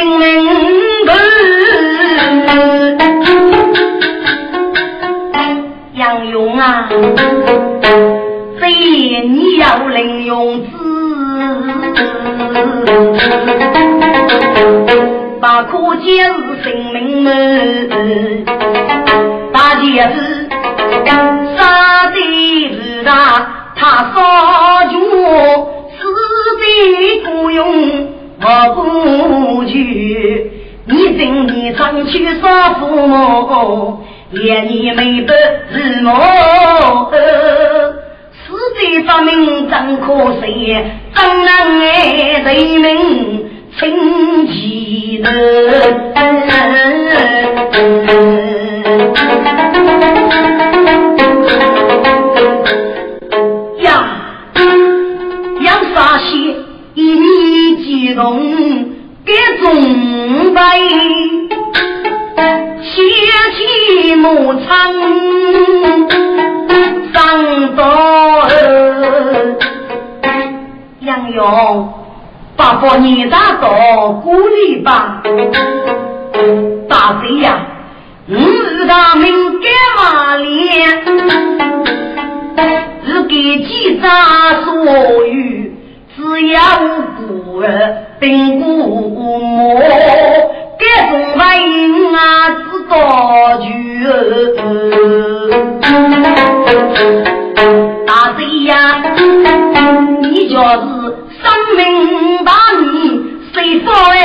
[6.12, 6.18] 头。
[6.18, 6.90] 杨勇啊，
[8.60, 8.68] 非
[9.30, 10.68] 你要领用子，
[15.40, 18.44] 把苦节是性命门，
[19.54, 20.50] 大姐是。
[21.56, 22.18] 杀的
[22.74, 24.98] 是他，他杀绝，
[25.98, 26.00] 死
[26.60, 26.64] 的
[27.24, 27.62] 不用
[28.42, 28.46] 我
[28.76, 30.52] 不惧。
[30.86, 35.34] 你真的上去杀父母，连你没得
[35.72, 37.12] 日么？
[38.34, 40.78] 死的发明真可惜，
[41.14, 45.30] 怎能爱人民清气的？
[58.14, 58.38] 动
[59.26, 60.78] 给中白，
[62.84, 62.94] 掀
[63.54, 64.68] 起木场
[67.14, 67.80] 上刀。
[71.02, 71.94] 杨勇，
[72.56, 75.22] 爸爸你打到鼓励吧，
[76.90, 77.66] 大贼呀，
[78.26, 81.04] 你是他命干嘛咧？
[83.06, 84.10] 是给几张
[84.64, 85.72] 所有。
[86.14, 86.84] 只要无
[87.18, 87.64] 辜
[88.20, 88.66] 并不
[89.10, 89.80] 莫，
[90.78, 92.20] 这种反应啊，
[92.92, 93.66] 知道就。
[98.06, 98.72] 大贼呀，
[100.20, 100.62] 你就是
[101.42, 101.44] 生
[101.78, 101.80] 命
[102.44, 102.84] 大义，
[103.54, 104.18] 谁说哎？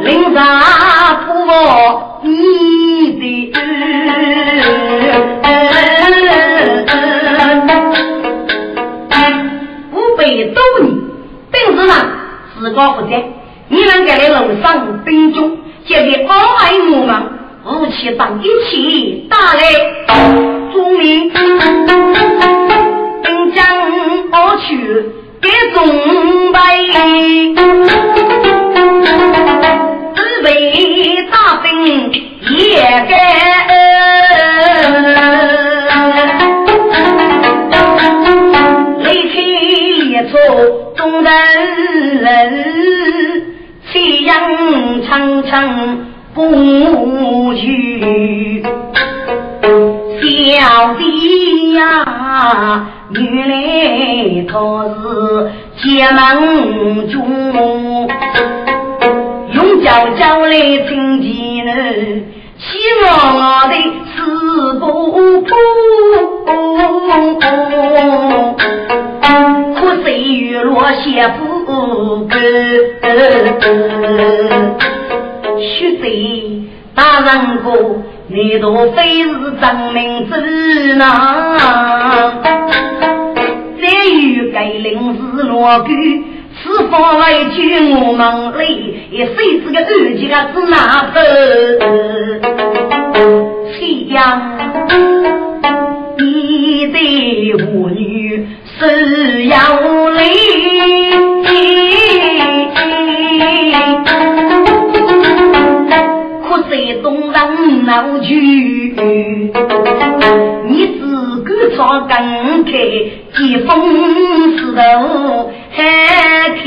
[0.00, 0.38] 领啥
[1.26, 1.30] 不
[2.26, 2.28] 你
[3.20, 3.22] 的？
[10.54, 10.84] 多年，
[11.50, 11.92] 本事上
[12.58, 13.12] 自高不在，
[13.74, 17.10] 你们在楼上兵中，现在高爱我们，
[17.66, 19.62] 武器当一起打来，
[20.72, 21.58] 忠明兵
[23.52, 23.66] 将
[24.30, 25.10] 我去
[25.42, 25.84] 给中
[26.52, 26.56] 备，
[30.14, 30.46] 准备
[31.32, 32.12] 大兵
[32.48, 33.12] 也该。
[40.96, 41.30] 众人
[42.22, 42.32] 人，
[44.34, 45.98] 夕阳长长
[46.34, 48.60] 不去。
[50.20, 53.52] 小弟呀，原来
[54.48, 54.52] 他
[54.88, 54.98] 是
[55.80, 57.16] 结盟中，
[59.52, 59.86] 用脚
[60.18, 60.52] 脚来
[60.88, 61.30] 听见
[61.66, 61.70] 呢，
[62.58, 62.66] 希
[63.04, 63.06] 望
[63.36, 63.72] 我的
[64.16, 64.18] 四
[78.54, 79.30] 你都非是
[79.60, 81.58] 真命之郎。
[83.82, 85.88] 再与该领是落狗，
[86.62, 87.58] 此方为救
[87.98, 88.62] 我们里，
[89.10, 90.76] 也谁知个二姐个是哪
[91.12, 91.18] 头？
[93.72, 94.56] 夕阳，
[96.18, 98.46] 一对妇女。
[98.76, 99.56] 是要
[100.10, 100.24] 离，
[107.84, 108.94] 闹剧，
[110.66, 112.72] 你自个闯更开，
[113.36, 113.68] 疾风
[114.56, 114.78] 势头
[115.70, 115.78] 还
[116.62, 116.64] 去，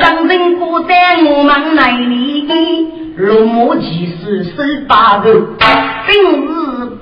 [0.00, 2.46] 张人孤单我们那里。
[3.16, 5.24] 龙马骑士手把头，
[6.06, 6.24] 今日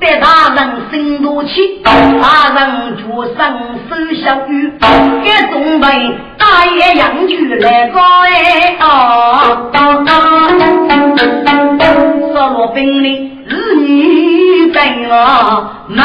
[0.05, 0.59] 得大人
[0.91, 3.03] 心多气，大人脚
[3.39, 3.41] 上
[3.89, 4.71] 手小雨，
[5.25, 5.87] 该准备
[6.37, 8.85] 大爷养去来高哎啊！
[12.35, 15.13] 少罗兵里儿女在我
[15.89, 15.97] 门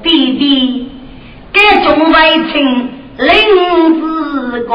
[0.04, 0.08] 弟
[0.38, 0.90] 弟
[1.52, 2.16] 该准备
[2.54, 2.54] 请
[3.18, 3.30] 领
[4.00, 4.06] 子。
[4.68, 4.74] 个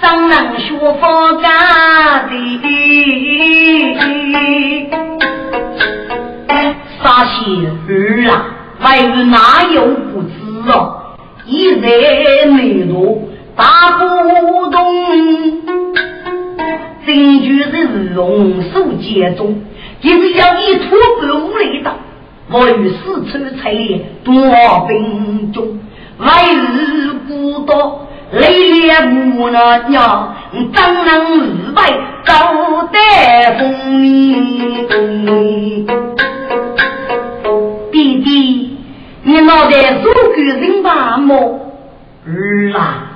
[0.00, 2.32] 怎能学佛家的？
[7.02, 7.32] 傻些
[7.88, 8.46] 儿啊，
[8.80, 11.16] 外人哪有不知啊？
[11.46, 11.88] 一在
[12.46, 14.76] 内陆打不动，
[17.06, 19.62] 真就是龙首结中，
[20.00, 21.92] 就是要一吐不无力的。
[22.50, 24.32] 我与四川才练多
[24.86, 25.80] 兵中，
[26.18, 27.72] 外日孤独。
[28.30, 28.92] 雷烈
[29.36, 31.82] 无那鸟，怎能日败
[32.26, 33.74] 高带风？
[37.90, 38.76] 弟弟，
[39.22, 41.72] 你脑袋做个人吧么？
[42.26, 43.06] 儿啊，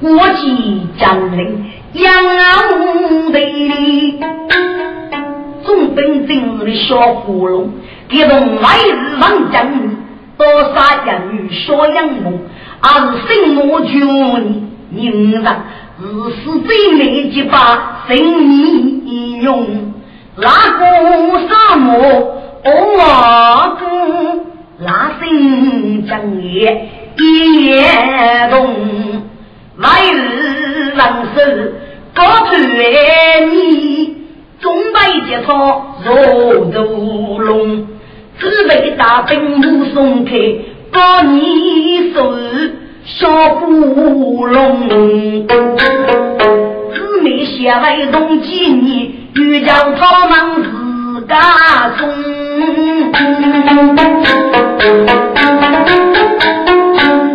[0.00, 2.12] 国际将领杨
[2.78, 4.20] 无敌，
[5.64, 7.70] 总本今日的小胡龙，
[8.06, 9.96] 给动来日王将军，
[10.36, 12.40] 多杀杨女小杨母。
[12.84, 14.00] 而是心魔君，
[14.90, 15.42] 人人
[16.00, 16.04] 日
[16.34, 19.92] 是最美几把生命用，
[20.36, 21.96] 那个沙漠
[22.64, 23.82] 我跟
[24.78, 27.84] 那心将也一夜
[28.50, 28.66] 动，
[29.76, 30.98] 来日人
[31.34, 31.72] 生
[32.14, 32.50] 高头
[33.52, 34.16] 你，
[34.60, 36.14] 中北节操若
[36.72, 37.86] 如龙，
[38.38, 40.32] 只为大兵路松开。
[40.92, 42.36] 把你手
[43.04, 45.46] 小古龙，
[46.92, 52.08] 姊妹写来同几年，欲叫他们自家送。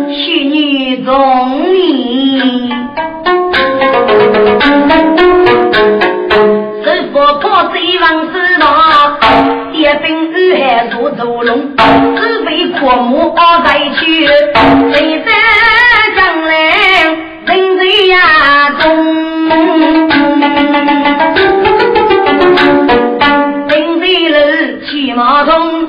[0.08, 1.12] 去年中
[1.72, 2.70] 年，
[6.84, 8.64] 是否破贼王知道？
[9.78, 15.30] 一兵二海做走龙，只为国母熬在去，谁在
[16.16, 16.52] 将来
[17.46, 18.18] 人在呀
[18.80, 18.88] 中，
[23.68, 24.36] 人在楼
[24.90, 25.86] 骑马中，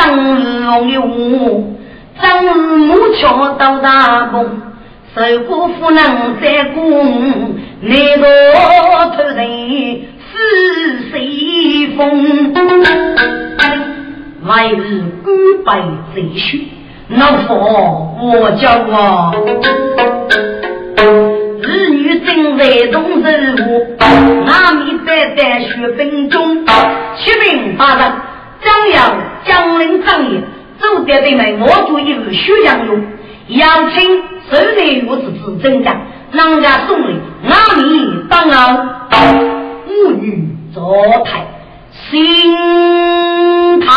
[0.00, 1.62] 听生龙的我，
[2.20, 4.46] 丈夫母巧到大功，
[5.14, 8.26] 受过夫能再功，你多
[9.14, 9.46] 头人
[10.32, 12.54] 是谁风？
[14.46, 15.30] 来日孤
[15.66, 15.82] 白
[16.14, 16.60] 贼血，
[17.08, 19.32] 那佛我叫啊！
[21.62, 23.86] 儿女正在动任务，
[24.46, 26.64] 阿弥在在血分中，
[27.18, 28.12] 七名八人，
[28.64, 29.14] 张扬
[29.50, 30.40] 江陵张爷，
[30.78, 33.02] 走得的们我做一路血杨勇，
[33.48, 37.16] 邀请受内如此之增加，人家送礼，
[37.48, 37.82] 阿弥
[38.28, 38.76] 当劳，
[39.88, 40.94] 妇女坐
[41.24, 41.48] 台，
[42.12, 43.90] 心堂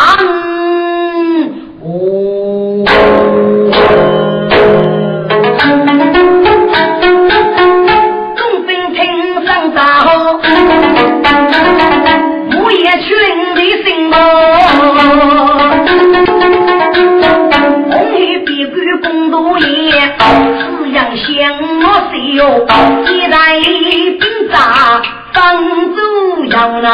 [15.16, 15.54] 忙。
[20.76, 21.24] 四样香
[21.82, 22.40] 我谁哟？
[23.06, 24.54] 一代兵扎
[25.32, 25.38] 方
[25.94, 26.88] 祖阳啊！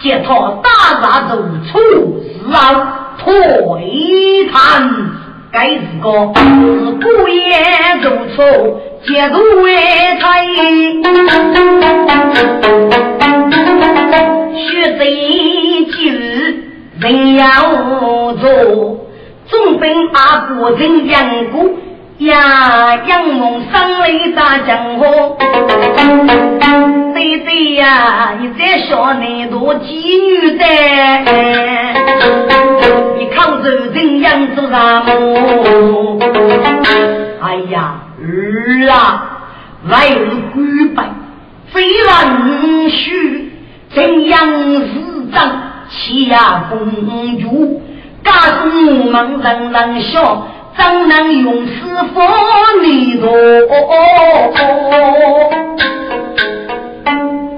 [0.00, 0.70] 接他大
[1.02, 1.36] 杀走
[1.70, 1.78] 出
[2.22, 4.56] 是啊，退谈
[5.52, 6.40] 该是个是
[6.92, 8.44] 孤雁如错，
[9.06, 9.76] 解读为
[10.18, 10.46] 才，
[14.56, 15.04] 学贼
[15.92, 15.98] 今
[16.98, 17.44] 人要
[18.34, 18.48] 做，
[19.48, 21.62] 总兵阿哥真养过
[22.18, 25.36] 呀，杨梦生来打江湖。
[27.20, 30.64] 对呀，你在说那多妓女的，
[33.18, 36.18] 你靠着人养做啥么？
[37.42, 38.96] 哎呀，儿啊，
[39.86, 41.10] 来日归败，
[41.66, 43.52] 非人须
[43.94, 45.62] 怎样是长？
[45.90, 46.78] 欺压公
[47.40, 47.82] 主，
[48.24, 48.30] 家
[48.62, 51.72] 中门人人笑，怎能用师
[52.14, 52.20] 傅
[52.82, 53.28] 你多？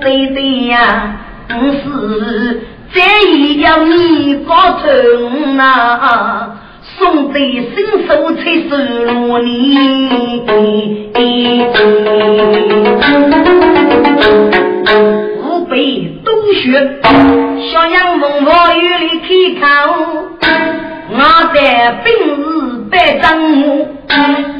[0.03, 1.17] 对对呀，
[1.49, 2.61] 不是
[2.93, 6.59] 这一样你不成啊？
[6.99, 7.39] 送得
[7.75, 10.43] 伸手才收罗你。
[15.71, 17.01] 被冬雪，
[17.73, 19.27] 小杨风暴雨里开
[19.59, 19.67] 口，
[21.09, 21.19] 我
[21.55, 21.57] 在
[22.05, 22.41] 兵日
[22.91, 23.89] 百丈木，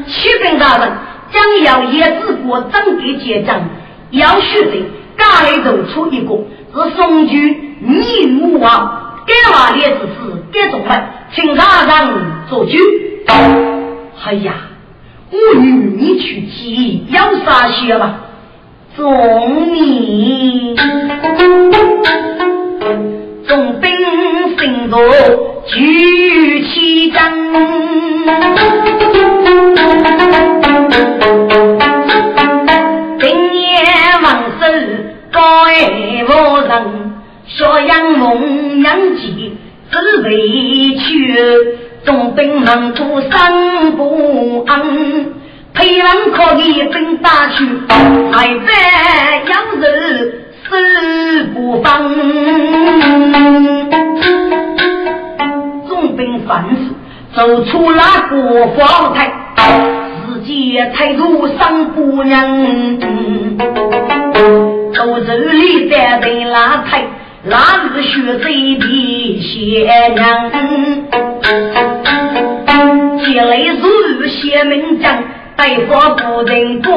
[0.07, 0.91] 启禀大人，
[1.31, 3.61] 将要叶子国真给结账，
[4.09, 4.85] 要须得
[5.17, 6.35] 家里头出一个，
[6.73, 12.15] 是宋军逆母王，该话也只是该种的，请大人
[12.49, 12.71] 做主。
[14.25, 14.53] 哎呀，
[15.31, 15.65] 我与
[15.97, 18.19] 你去提，要啥学吧？
[18.95, 20.75] 众民，
[23.47, 23.91] 众兵
[24.57, 24.99] 行动
[25.67, 27.21] 举旗张，
[43.33, 44.71] 们不生不安。
[45.73, 47.67] 配人可以分大去，
[48.31, 50.31] 还在养人
[50.63, 52.13] 死不放。
[55.87, 56.75] 总兵反事
[57.35, 59.33] 走出那国防台，
[60.27, 62.99] 自己态度上姑娘，
[64.93, 67.03] 都这里在对拉台，
[67.45, 67.57] 哪
[67.95, 70.51] 是血贼的仙娘？
[73.33, 75.23] 接来如写名将，
[75.55, 76.93] 待发不人多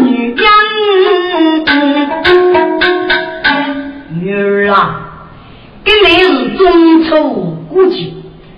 [0.00, 0.44] 女人。
[4.20, 5.00] 女儿啊，
[5.84, 7.30] 今年是中秋
[7.68, 8.12] 过节，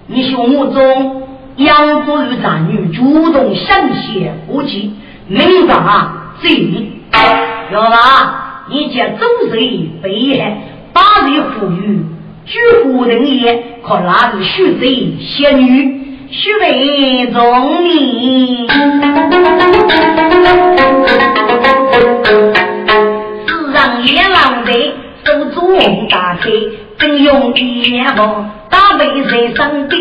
[0.07, 1.25] 你兄母中
[1.57, 4.89] 养父与长女主动相携过节，
[5.29, 6.93] 明察正义。
[7.71, 10.63] 要吧，你见周岁悲哀，
[10.95, 12.07] 八岁富裕，
[12.47, 18.67] 举夫人也，可那是许贼仙女，许为忠义。
[23.47, 24.73] 世上也浪的。
[25.25, 25.79] 手中
[26.09, 26.51] 打开，
[26.99, 30.01] 正用一年毛，大背在上边，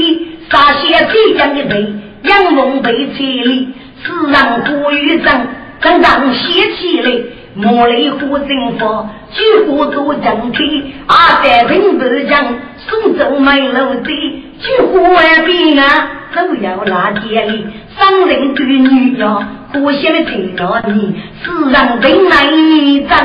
[0.49, 3.69] 杀些最将的贼，杨龙被拆里，
[4.01, 5.47] 世上古语正，
[5.79, 7.11] 正当写起来，
[7.53, 12.43] 莫雷虎正法，举火做正体，阿在平不将，
[12.77, 17.65] 苏州卖楼的，举火外边啊，都要拿铁里，
[17.97, 23.17] 商人对女呀，可惜的听到你，世上人来一张。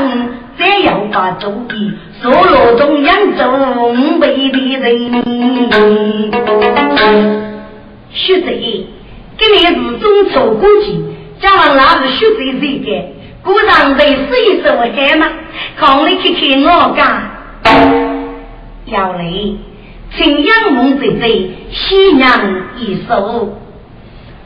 [0.58, 5.22] 再要把周地收入中央中北的人，
[8.10, 8.86] 徐贼，
[9.36, 10.96] 今年是中秋过节，
[11.42, 12.88] 讲完那是徐贼谁的？
[13.42, 15.28] 鼓掌得是一首嗨吗？
[15.78, 17.04] 看你去看我干，
[18.86, 19.20] 要来，
[20.14, 22.30] 请杨梦贼贼喜娘
[22.78, 23.58] 一首。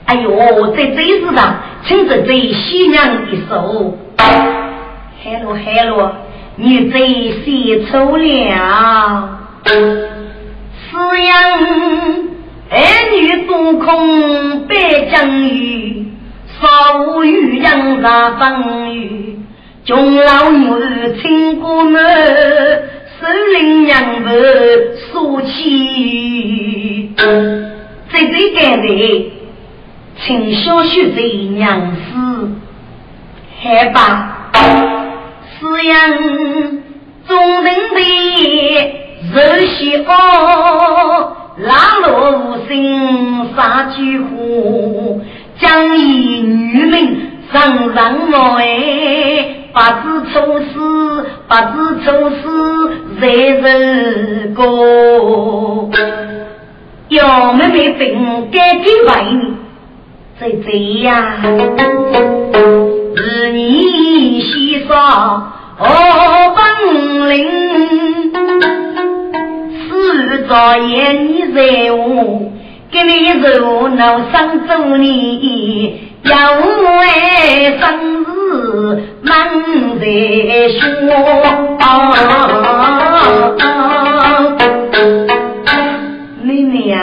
[0.07, 3.99] 哎呦，在这世上，请这贼喜娘一首。
[5.23, 6.09] 海路海路，
[6.57, 7.01] 你真
[7.45, 9.39] 写错了。
[9.63, 11.37] 此样
[12.71, 12.77] 儿
[13.13, 14.75] 女多空百
[15.13, 16.07] 江鱼，
[16.61, 19.39] 少无渔阳大风雨。
[19.85, 22.03] 穷老女亲过门，
[23.31, 24.29] 守灵娘不
[25.13, 27.13] 说起。
[28.09, 29.33] 最最感的，
[30.17, 31.23] 请小婿在
[31.55, 32.01] 娘子，
[33.61, 34.51] 害怕。
[35.61, 35.95] 是样
[37.29, 38.01] 众人的
[39.33, 42.75] 热血哦，拉落无心
[43.55, 45.23] 杀巨虎，
[45.61, 47.17] 将一女命
[47.53, 48.65] 上上来，
[49.73, 50.73] 不知出事，
[51.49, 52.43] 不知出事
[53.21, 55.91] 在人过，
[57.09, 59.41] 要妹妹病该给为你，
[60.41, 60.69] 在这
[61.03, 61.09] 样。
[63.17, 64.95] 是你先说
[65.79, 65.85] 我
[66.55, 66.59] 本
[67.31, 67.35] 领，
[69.89, 69.89] 是
[70.49, 71.59] 早言你在
[71.93, 72.01] 我，
[72.93, 77.83] 给你肉脑上走你，有爱生
[78.25, 78.27] 日
[79.23, 79.29] 满
[79.99, 80.05] 在
[80.79, 80.81] 说，
[86.43, 87.01] 妹妹啊，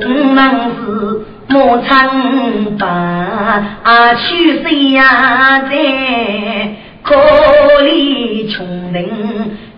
[0.00, 0.06] 我
[0.76, 0.80] 是。
[1.48, 1.90] 莫唱
[2.78, 2.84] 把
[4.14, 5.60] 去谁呀？
[5.68, 5.70] 在
[7.02, 7.14] 可
[7.82, 9.04] 怜穷人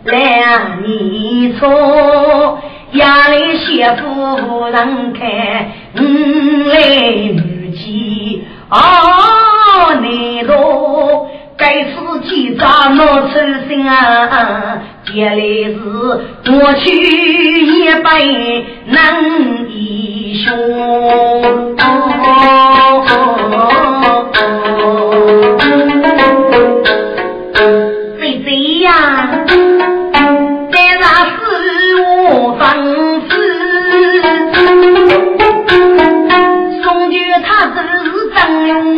[0.04, 2.60] 两年错，
[2.92, 5.20] 压里媳妇人看
[5.96, 6.00] 五
[6.68, 6.74] 来
[7.32, 11.26] 女婿啊，难道
[11.56, 13.34] 该死几张老丑
[13.68, 14.82] 心啊？
[15.12, 15.78] 原来是
[16.44, 20.44] 过去一辈能英雄，
[28.18, 28.48] 谁谁
[28.80, 28.90] 呀？
[38.34, 38.96] 是张勇。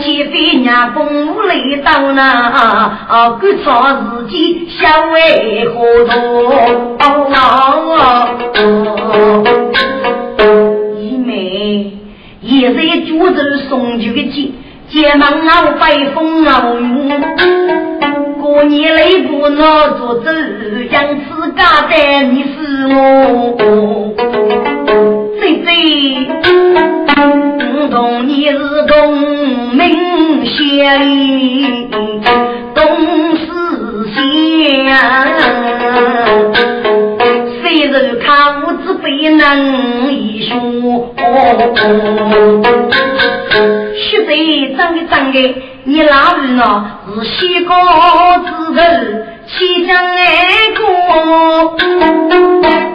[0.00, 1.06] 岂非娘公
[1.46, 3.38] 来到那啊？
[3.40, 6.12] 各朝自己想为何多？
[10.98, 11.92] 姨妹，
[12.42, 12.76] 一在
[13.06, 14.50] 就着送酒的节，
[14.90, 16.82] 节忙啊，北风啊，雨。
[18.40, 20.30] 过年来不闹做走，
[20.90, 22.94] 养子家在你是我。
[25.40, 25.48] 姐
[27.16, 27.22] 我。
[27.90, 28.58] 同你是
[28.88, 29.14] 同
[29.74, 31.88] 名县里
[32.74, 32.82] 董
[33.36, 33.44] 事
[34.14, 34.16] 先，
[37.62, 38.26] 虽然看
[38.62, 39.40] 我只非能
[40.12, 40.54] 一说，
[43.96, 45.36] 须得长的长的，
[45.84, 46.62] 你老人呢
[47.06, 47.74] 是西高
[48.38, 48.82] 之人，
[49.46, 50.18] 西江爱
[50.76, 51.76] 过。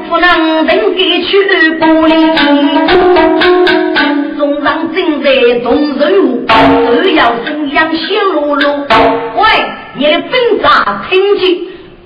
[0.09, 1.37] 不能等给去
[1.79, 2.15] 不离。
[4.39, 5.29] 中上正在
[5.59, 8.85] 种任务，都要生养小路路。
[9.35, 9.43] 喂，
[9.97, 11.57] 你的本长听见？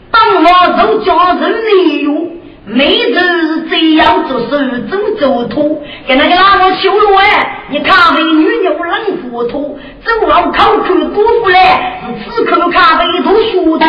[0.10, 0.48] 当我
[0.82, 2.32] 受家人利用，
[2.66, 5.80] 每日这样做事真走脱。
[6.08, 7.68] 给那个哪个修路哎？
[7.70, 10.78] 你看美女又冷糊涂，走路口口
[11.14, 13.84] 多福来，是此刻咖啡都熟读。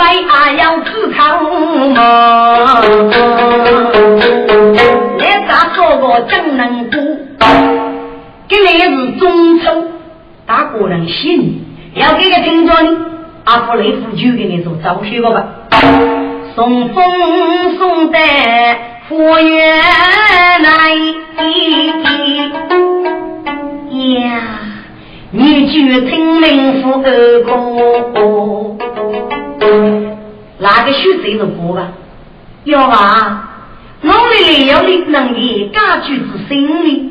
[0.00, 1.44] 中北还要自抗
[1.92, 2.80] 嘛？
[5.18, 6.98] 来咱说个真能过，
[8.48, 9.64] 今年是中秋，
[10.46, 12.96] 大个人信，要给个听着呢，
[13.44, 15.44] 阿婆雷夫就给你做招贴个吧。
[16.54, 18.86] 送风送带。
[19.06, 19.82] 佛缘
[20.62, 20.94] 来
[23.90, 24.40] 呀，
[25.32, 27.50] 你就听命福二哥，
[30.58, 31.92] 哪个学谁的歌吧？
[32.64, 33.48] 要吧，
[34.02, 37.10] 我们要的能力，家具之心里。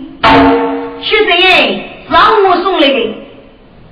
[1.01, 3.15] 学谁让我送来的？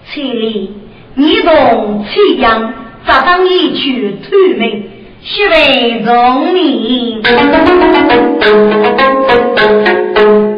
[0.06, 0.72] 千里，
[1.16, 2.74] 你同七阳，
[3.06, 4.84] 咋当一曲推门？
[5.24, 7.24] 须为农民，五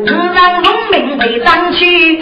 [0.06, 2.22] 让农民为张去，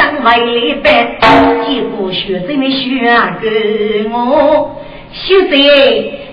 [0.00, 1.18] 一张为白，
[1.66, 3.00] 结果学生们学
[3.42, 4.80] 给我，
[5.12, 5.50] 学生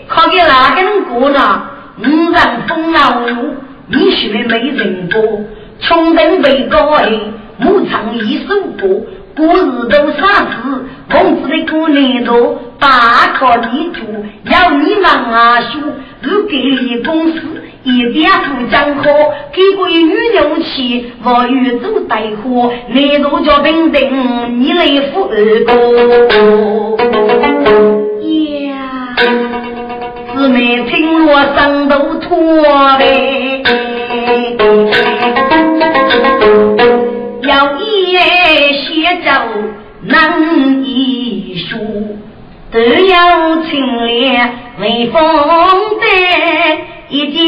[0.08, 1.64] 考给哪个人过呢？
[2.00, 3.56] 五人风老路，
[3.88, 5.22] 你学的没人过，
[5.82, 6.98] 穷人为高
[7.58, 8.88] 牧场一首歌，
[9.38, 10.56] 古日都啥子？
[11.12, 12.90] 孔子的过年多，大
[13.38, 14.00] 考立足，
[14.46, 15.78] 要你忙啊学，
[16.22, 17.40] 如给你公司
[17.84, 19.04] 一点不讲好，
[19.54, 19.96] 给个女
[20.34, 25.36] 牛气，我与走带货，你都叫平等，你来付二
[25.68, 26.98] 哥。
[28.66, 29.16] 呀，
[30.36, 32.28] 姊妹听我上头拖
[32.98, 33.62] 呗。
[37.44, 38.18] 要一
[39.08, 39.32] 写奏
[40.02, 42.18] 能一书，
[42.72, 44.52] 都要清廉
[44.82, 46.06] 为风德，
[47.10, 47.42] 一脚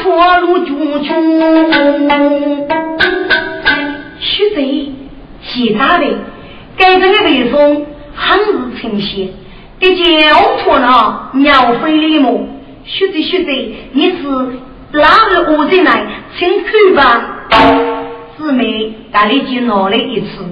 [0.00, 2.68] 脱路就穷。
[4.20, 4.92] 徐贼，
[5.44, 6.06] 其他的，
[6.76, 7.84] 该这个为风
[8.14, 9.28] 很是清闲，
[9.80, 12.48] 一脚脱了鸟飞立木。
[12.84, 14.22] 徐贼，徐贼，你是
[14.92, 16.06] 哪日我进来？
[16.38, 17.48] 请看吧。
[18.38, 20.44] 姊妹，大力就闹了一次，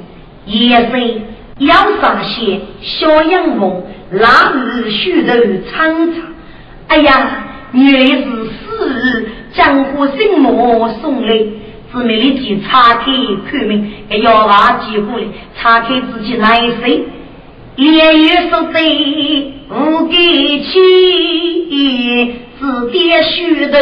[0.51, 1.23] 也是
[1.59, 5.33] 要上些小阳风，那日须头
[5.71, 6.23] 苍苍。
[6.89, 11.39] 哎呀，原来是四日江湖心魔送来，
[11.93, 13.05] 姊妹立即岔开
[13.51, 15.25] 看明，哎要把几过来，
[15.57, 17.05] 岔开自己来谁？
[17.77, 20.17] 连月说对，无给
[20.61, 23.79] 起，只点须头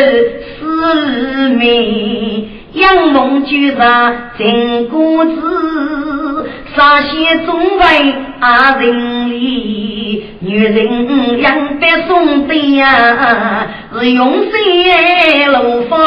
[0.61, 2.49] 四妹。
[2.75, 6.47] 杨梦举上真果子，
[6.77, 13.67] 啥些中为阿人里，女人养白送的呀，
[13.99, 15.99] 是永生龙凤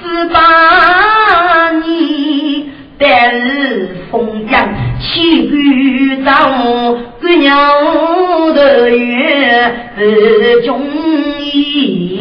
[0.00, 2.66] 十八年，
[2.96, 4.68] 白日风阳
[5.00, 6.32] 七雨早，
[7.20, 7.58] 姑娘
[8.54, 10.80] 的月是中
[11.40, 12.20] 意。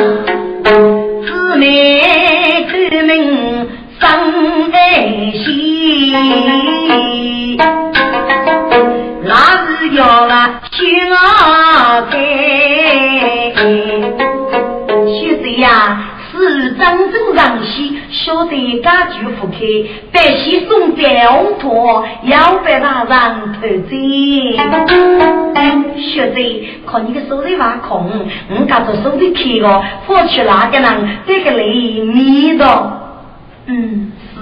[0.00, 1.99] 姊妹
[18.82, 19.58] 家具不开，
[20.12, 21.08] 百姓送表
[21.60, 23.96] 托，要被他让头走。
[25.96, 28.10] 学姐，看你的手里挖空，
[28.48, 30.88] 我家着手里开个，过去哪个人
[31.26, 32.92] 这个雷迷的？
[33.66, 34.38] 嗯，是。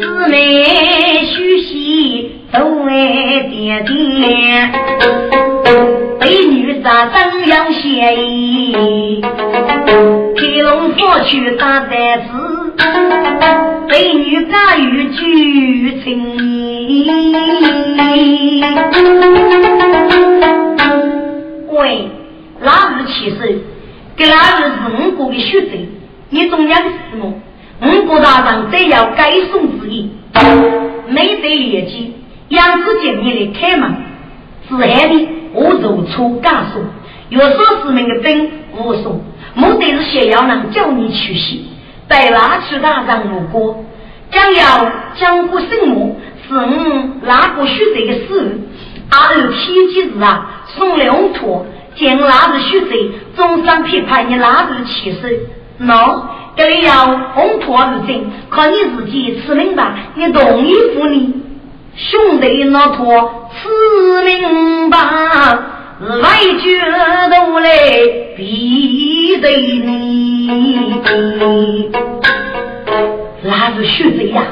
[0.00, 4.72] 姊妹学习都爱点点，
[6.20, 9.20] 美女咋真要写意？
[9.22, 11.90] 开龙佛去打单
[12.22, 12.28] 子。
[13.88, 15.18] 美女家有旧
[16.02, 16.08] 情，
[21.68, 22.08] 喂，
[22.62, 23.36] 哪日起手？
[24.16, 25.68] 给哪日是五国的学者？
[26.30, 27.34] 你中央的是么？
[27.82, 30.10] 五国大上再要改送之意，
[31.08, 32.14] 没得业绩，
[32.48, 33.94] 杨子见你来开门，
[34.68, 36.80] 自然的我如出家书，
[37.28, 39.20] 有说市民的兵武松，
[39.54, 41.56] 目的是想要能叫你去死，
[42.06, 43.84] 带拉去大仗如果
[44.30, 48.60] 将要江湖圣母是我拉过血贼的事，
[49.10, 55.28] 阿二天机日啊，送两托，将拉日血贼，终身批判你拉日起手，
[55.84, 56.22] 喏，
[56.56, 61.34] 这里要红托而进，看你自己吃明白，你同意不呢？
[62.00, 63.68] 兄弟那托吃
[64.24, 64.96] 明白，
[66.00, 66.80] 来决
[67.30, 67.68] 斗来
[68.38, 70.98] 必得你。
[73.42, 74.42] 那是血贼呀！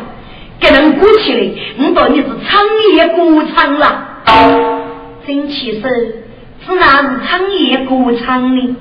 [0.61, 2.61] 给人鼓起来，我道你是长
[2.93, 4.05] 夜歌唱了。
[5.27, 5.83] 真气是，
[6.67, 8.77] 是那是长夜歌唱呢？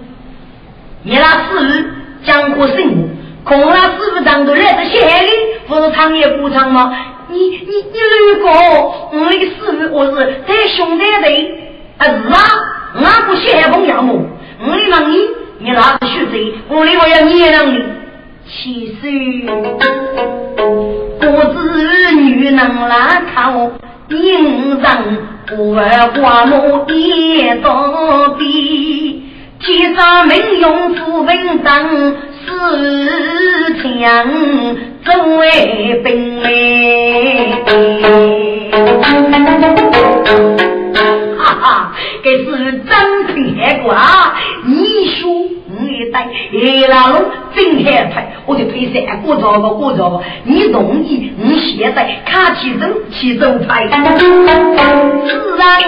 [1.04, 1.86] 你那是
[2.26, 3.10] 江湖圣母，
[3.46, 5.30] 空那师傅当都来得县里，
[5.70, 6.94] 不是长夜歌唱吗？
[7.30, 8.00] 你你你
[8.36, 8.52] 如果
[9.12, 10.16] 我那个师傅我是
[10.48, 11.28] 带兄弟的，
[11.98, 12.38] 啊是啊，
[12.96, 14.14] 我不写风要么，
[14.62, 15.16] 我的问你，
[15.60, 17.84] 你那是血贼，我里我要你让你。
[18.50, 19.02] 其实，
[21.20, 23.72] 不知女能来靠，
[24.08, 29.24] 人人不爱花木也倒闭。
[29.60, 32.16] 天上名用富平等，
[32.48, 33.92] 四强
[35.04, 36.50] 作为兵来。
[41.38, 41.92] 哈哈，
[42.24, 44.36] 这是真天瓜，
[44.66, 44.76] 你
[45.20, 45.28] 说。
[45.80, 48.24] 你带哎啦喽，真害怕！
[48.46, 50.24] 我就推三个招吧，过招吧。
[50.44, 51.34] 你同意？
[51.38, 53.86] 你现在卡起走，起走派。
[53.88, 53.94] 自
[55.58, 55.80] 然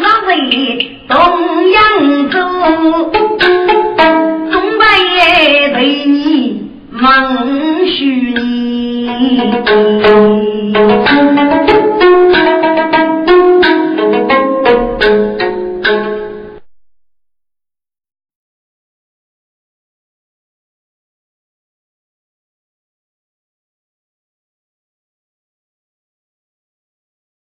[0.00, 1.16] 让为东
[1.72, 1.82] 阳
[2.30, 2.38] 走，
[5.34, 9.44] 对你梦许你。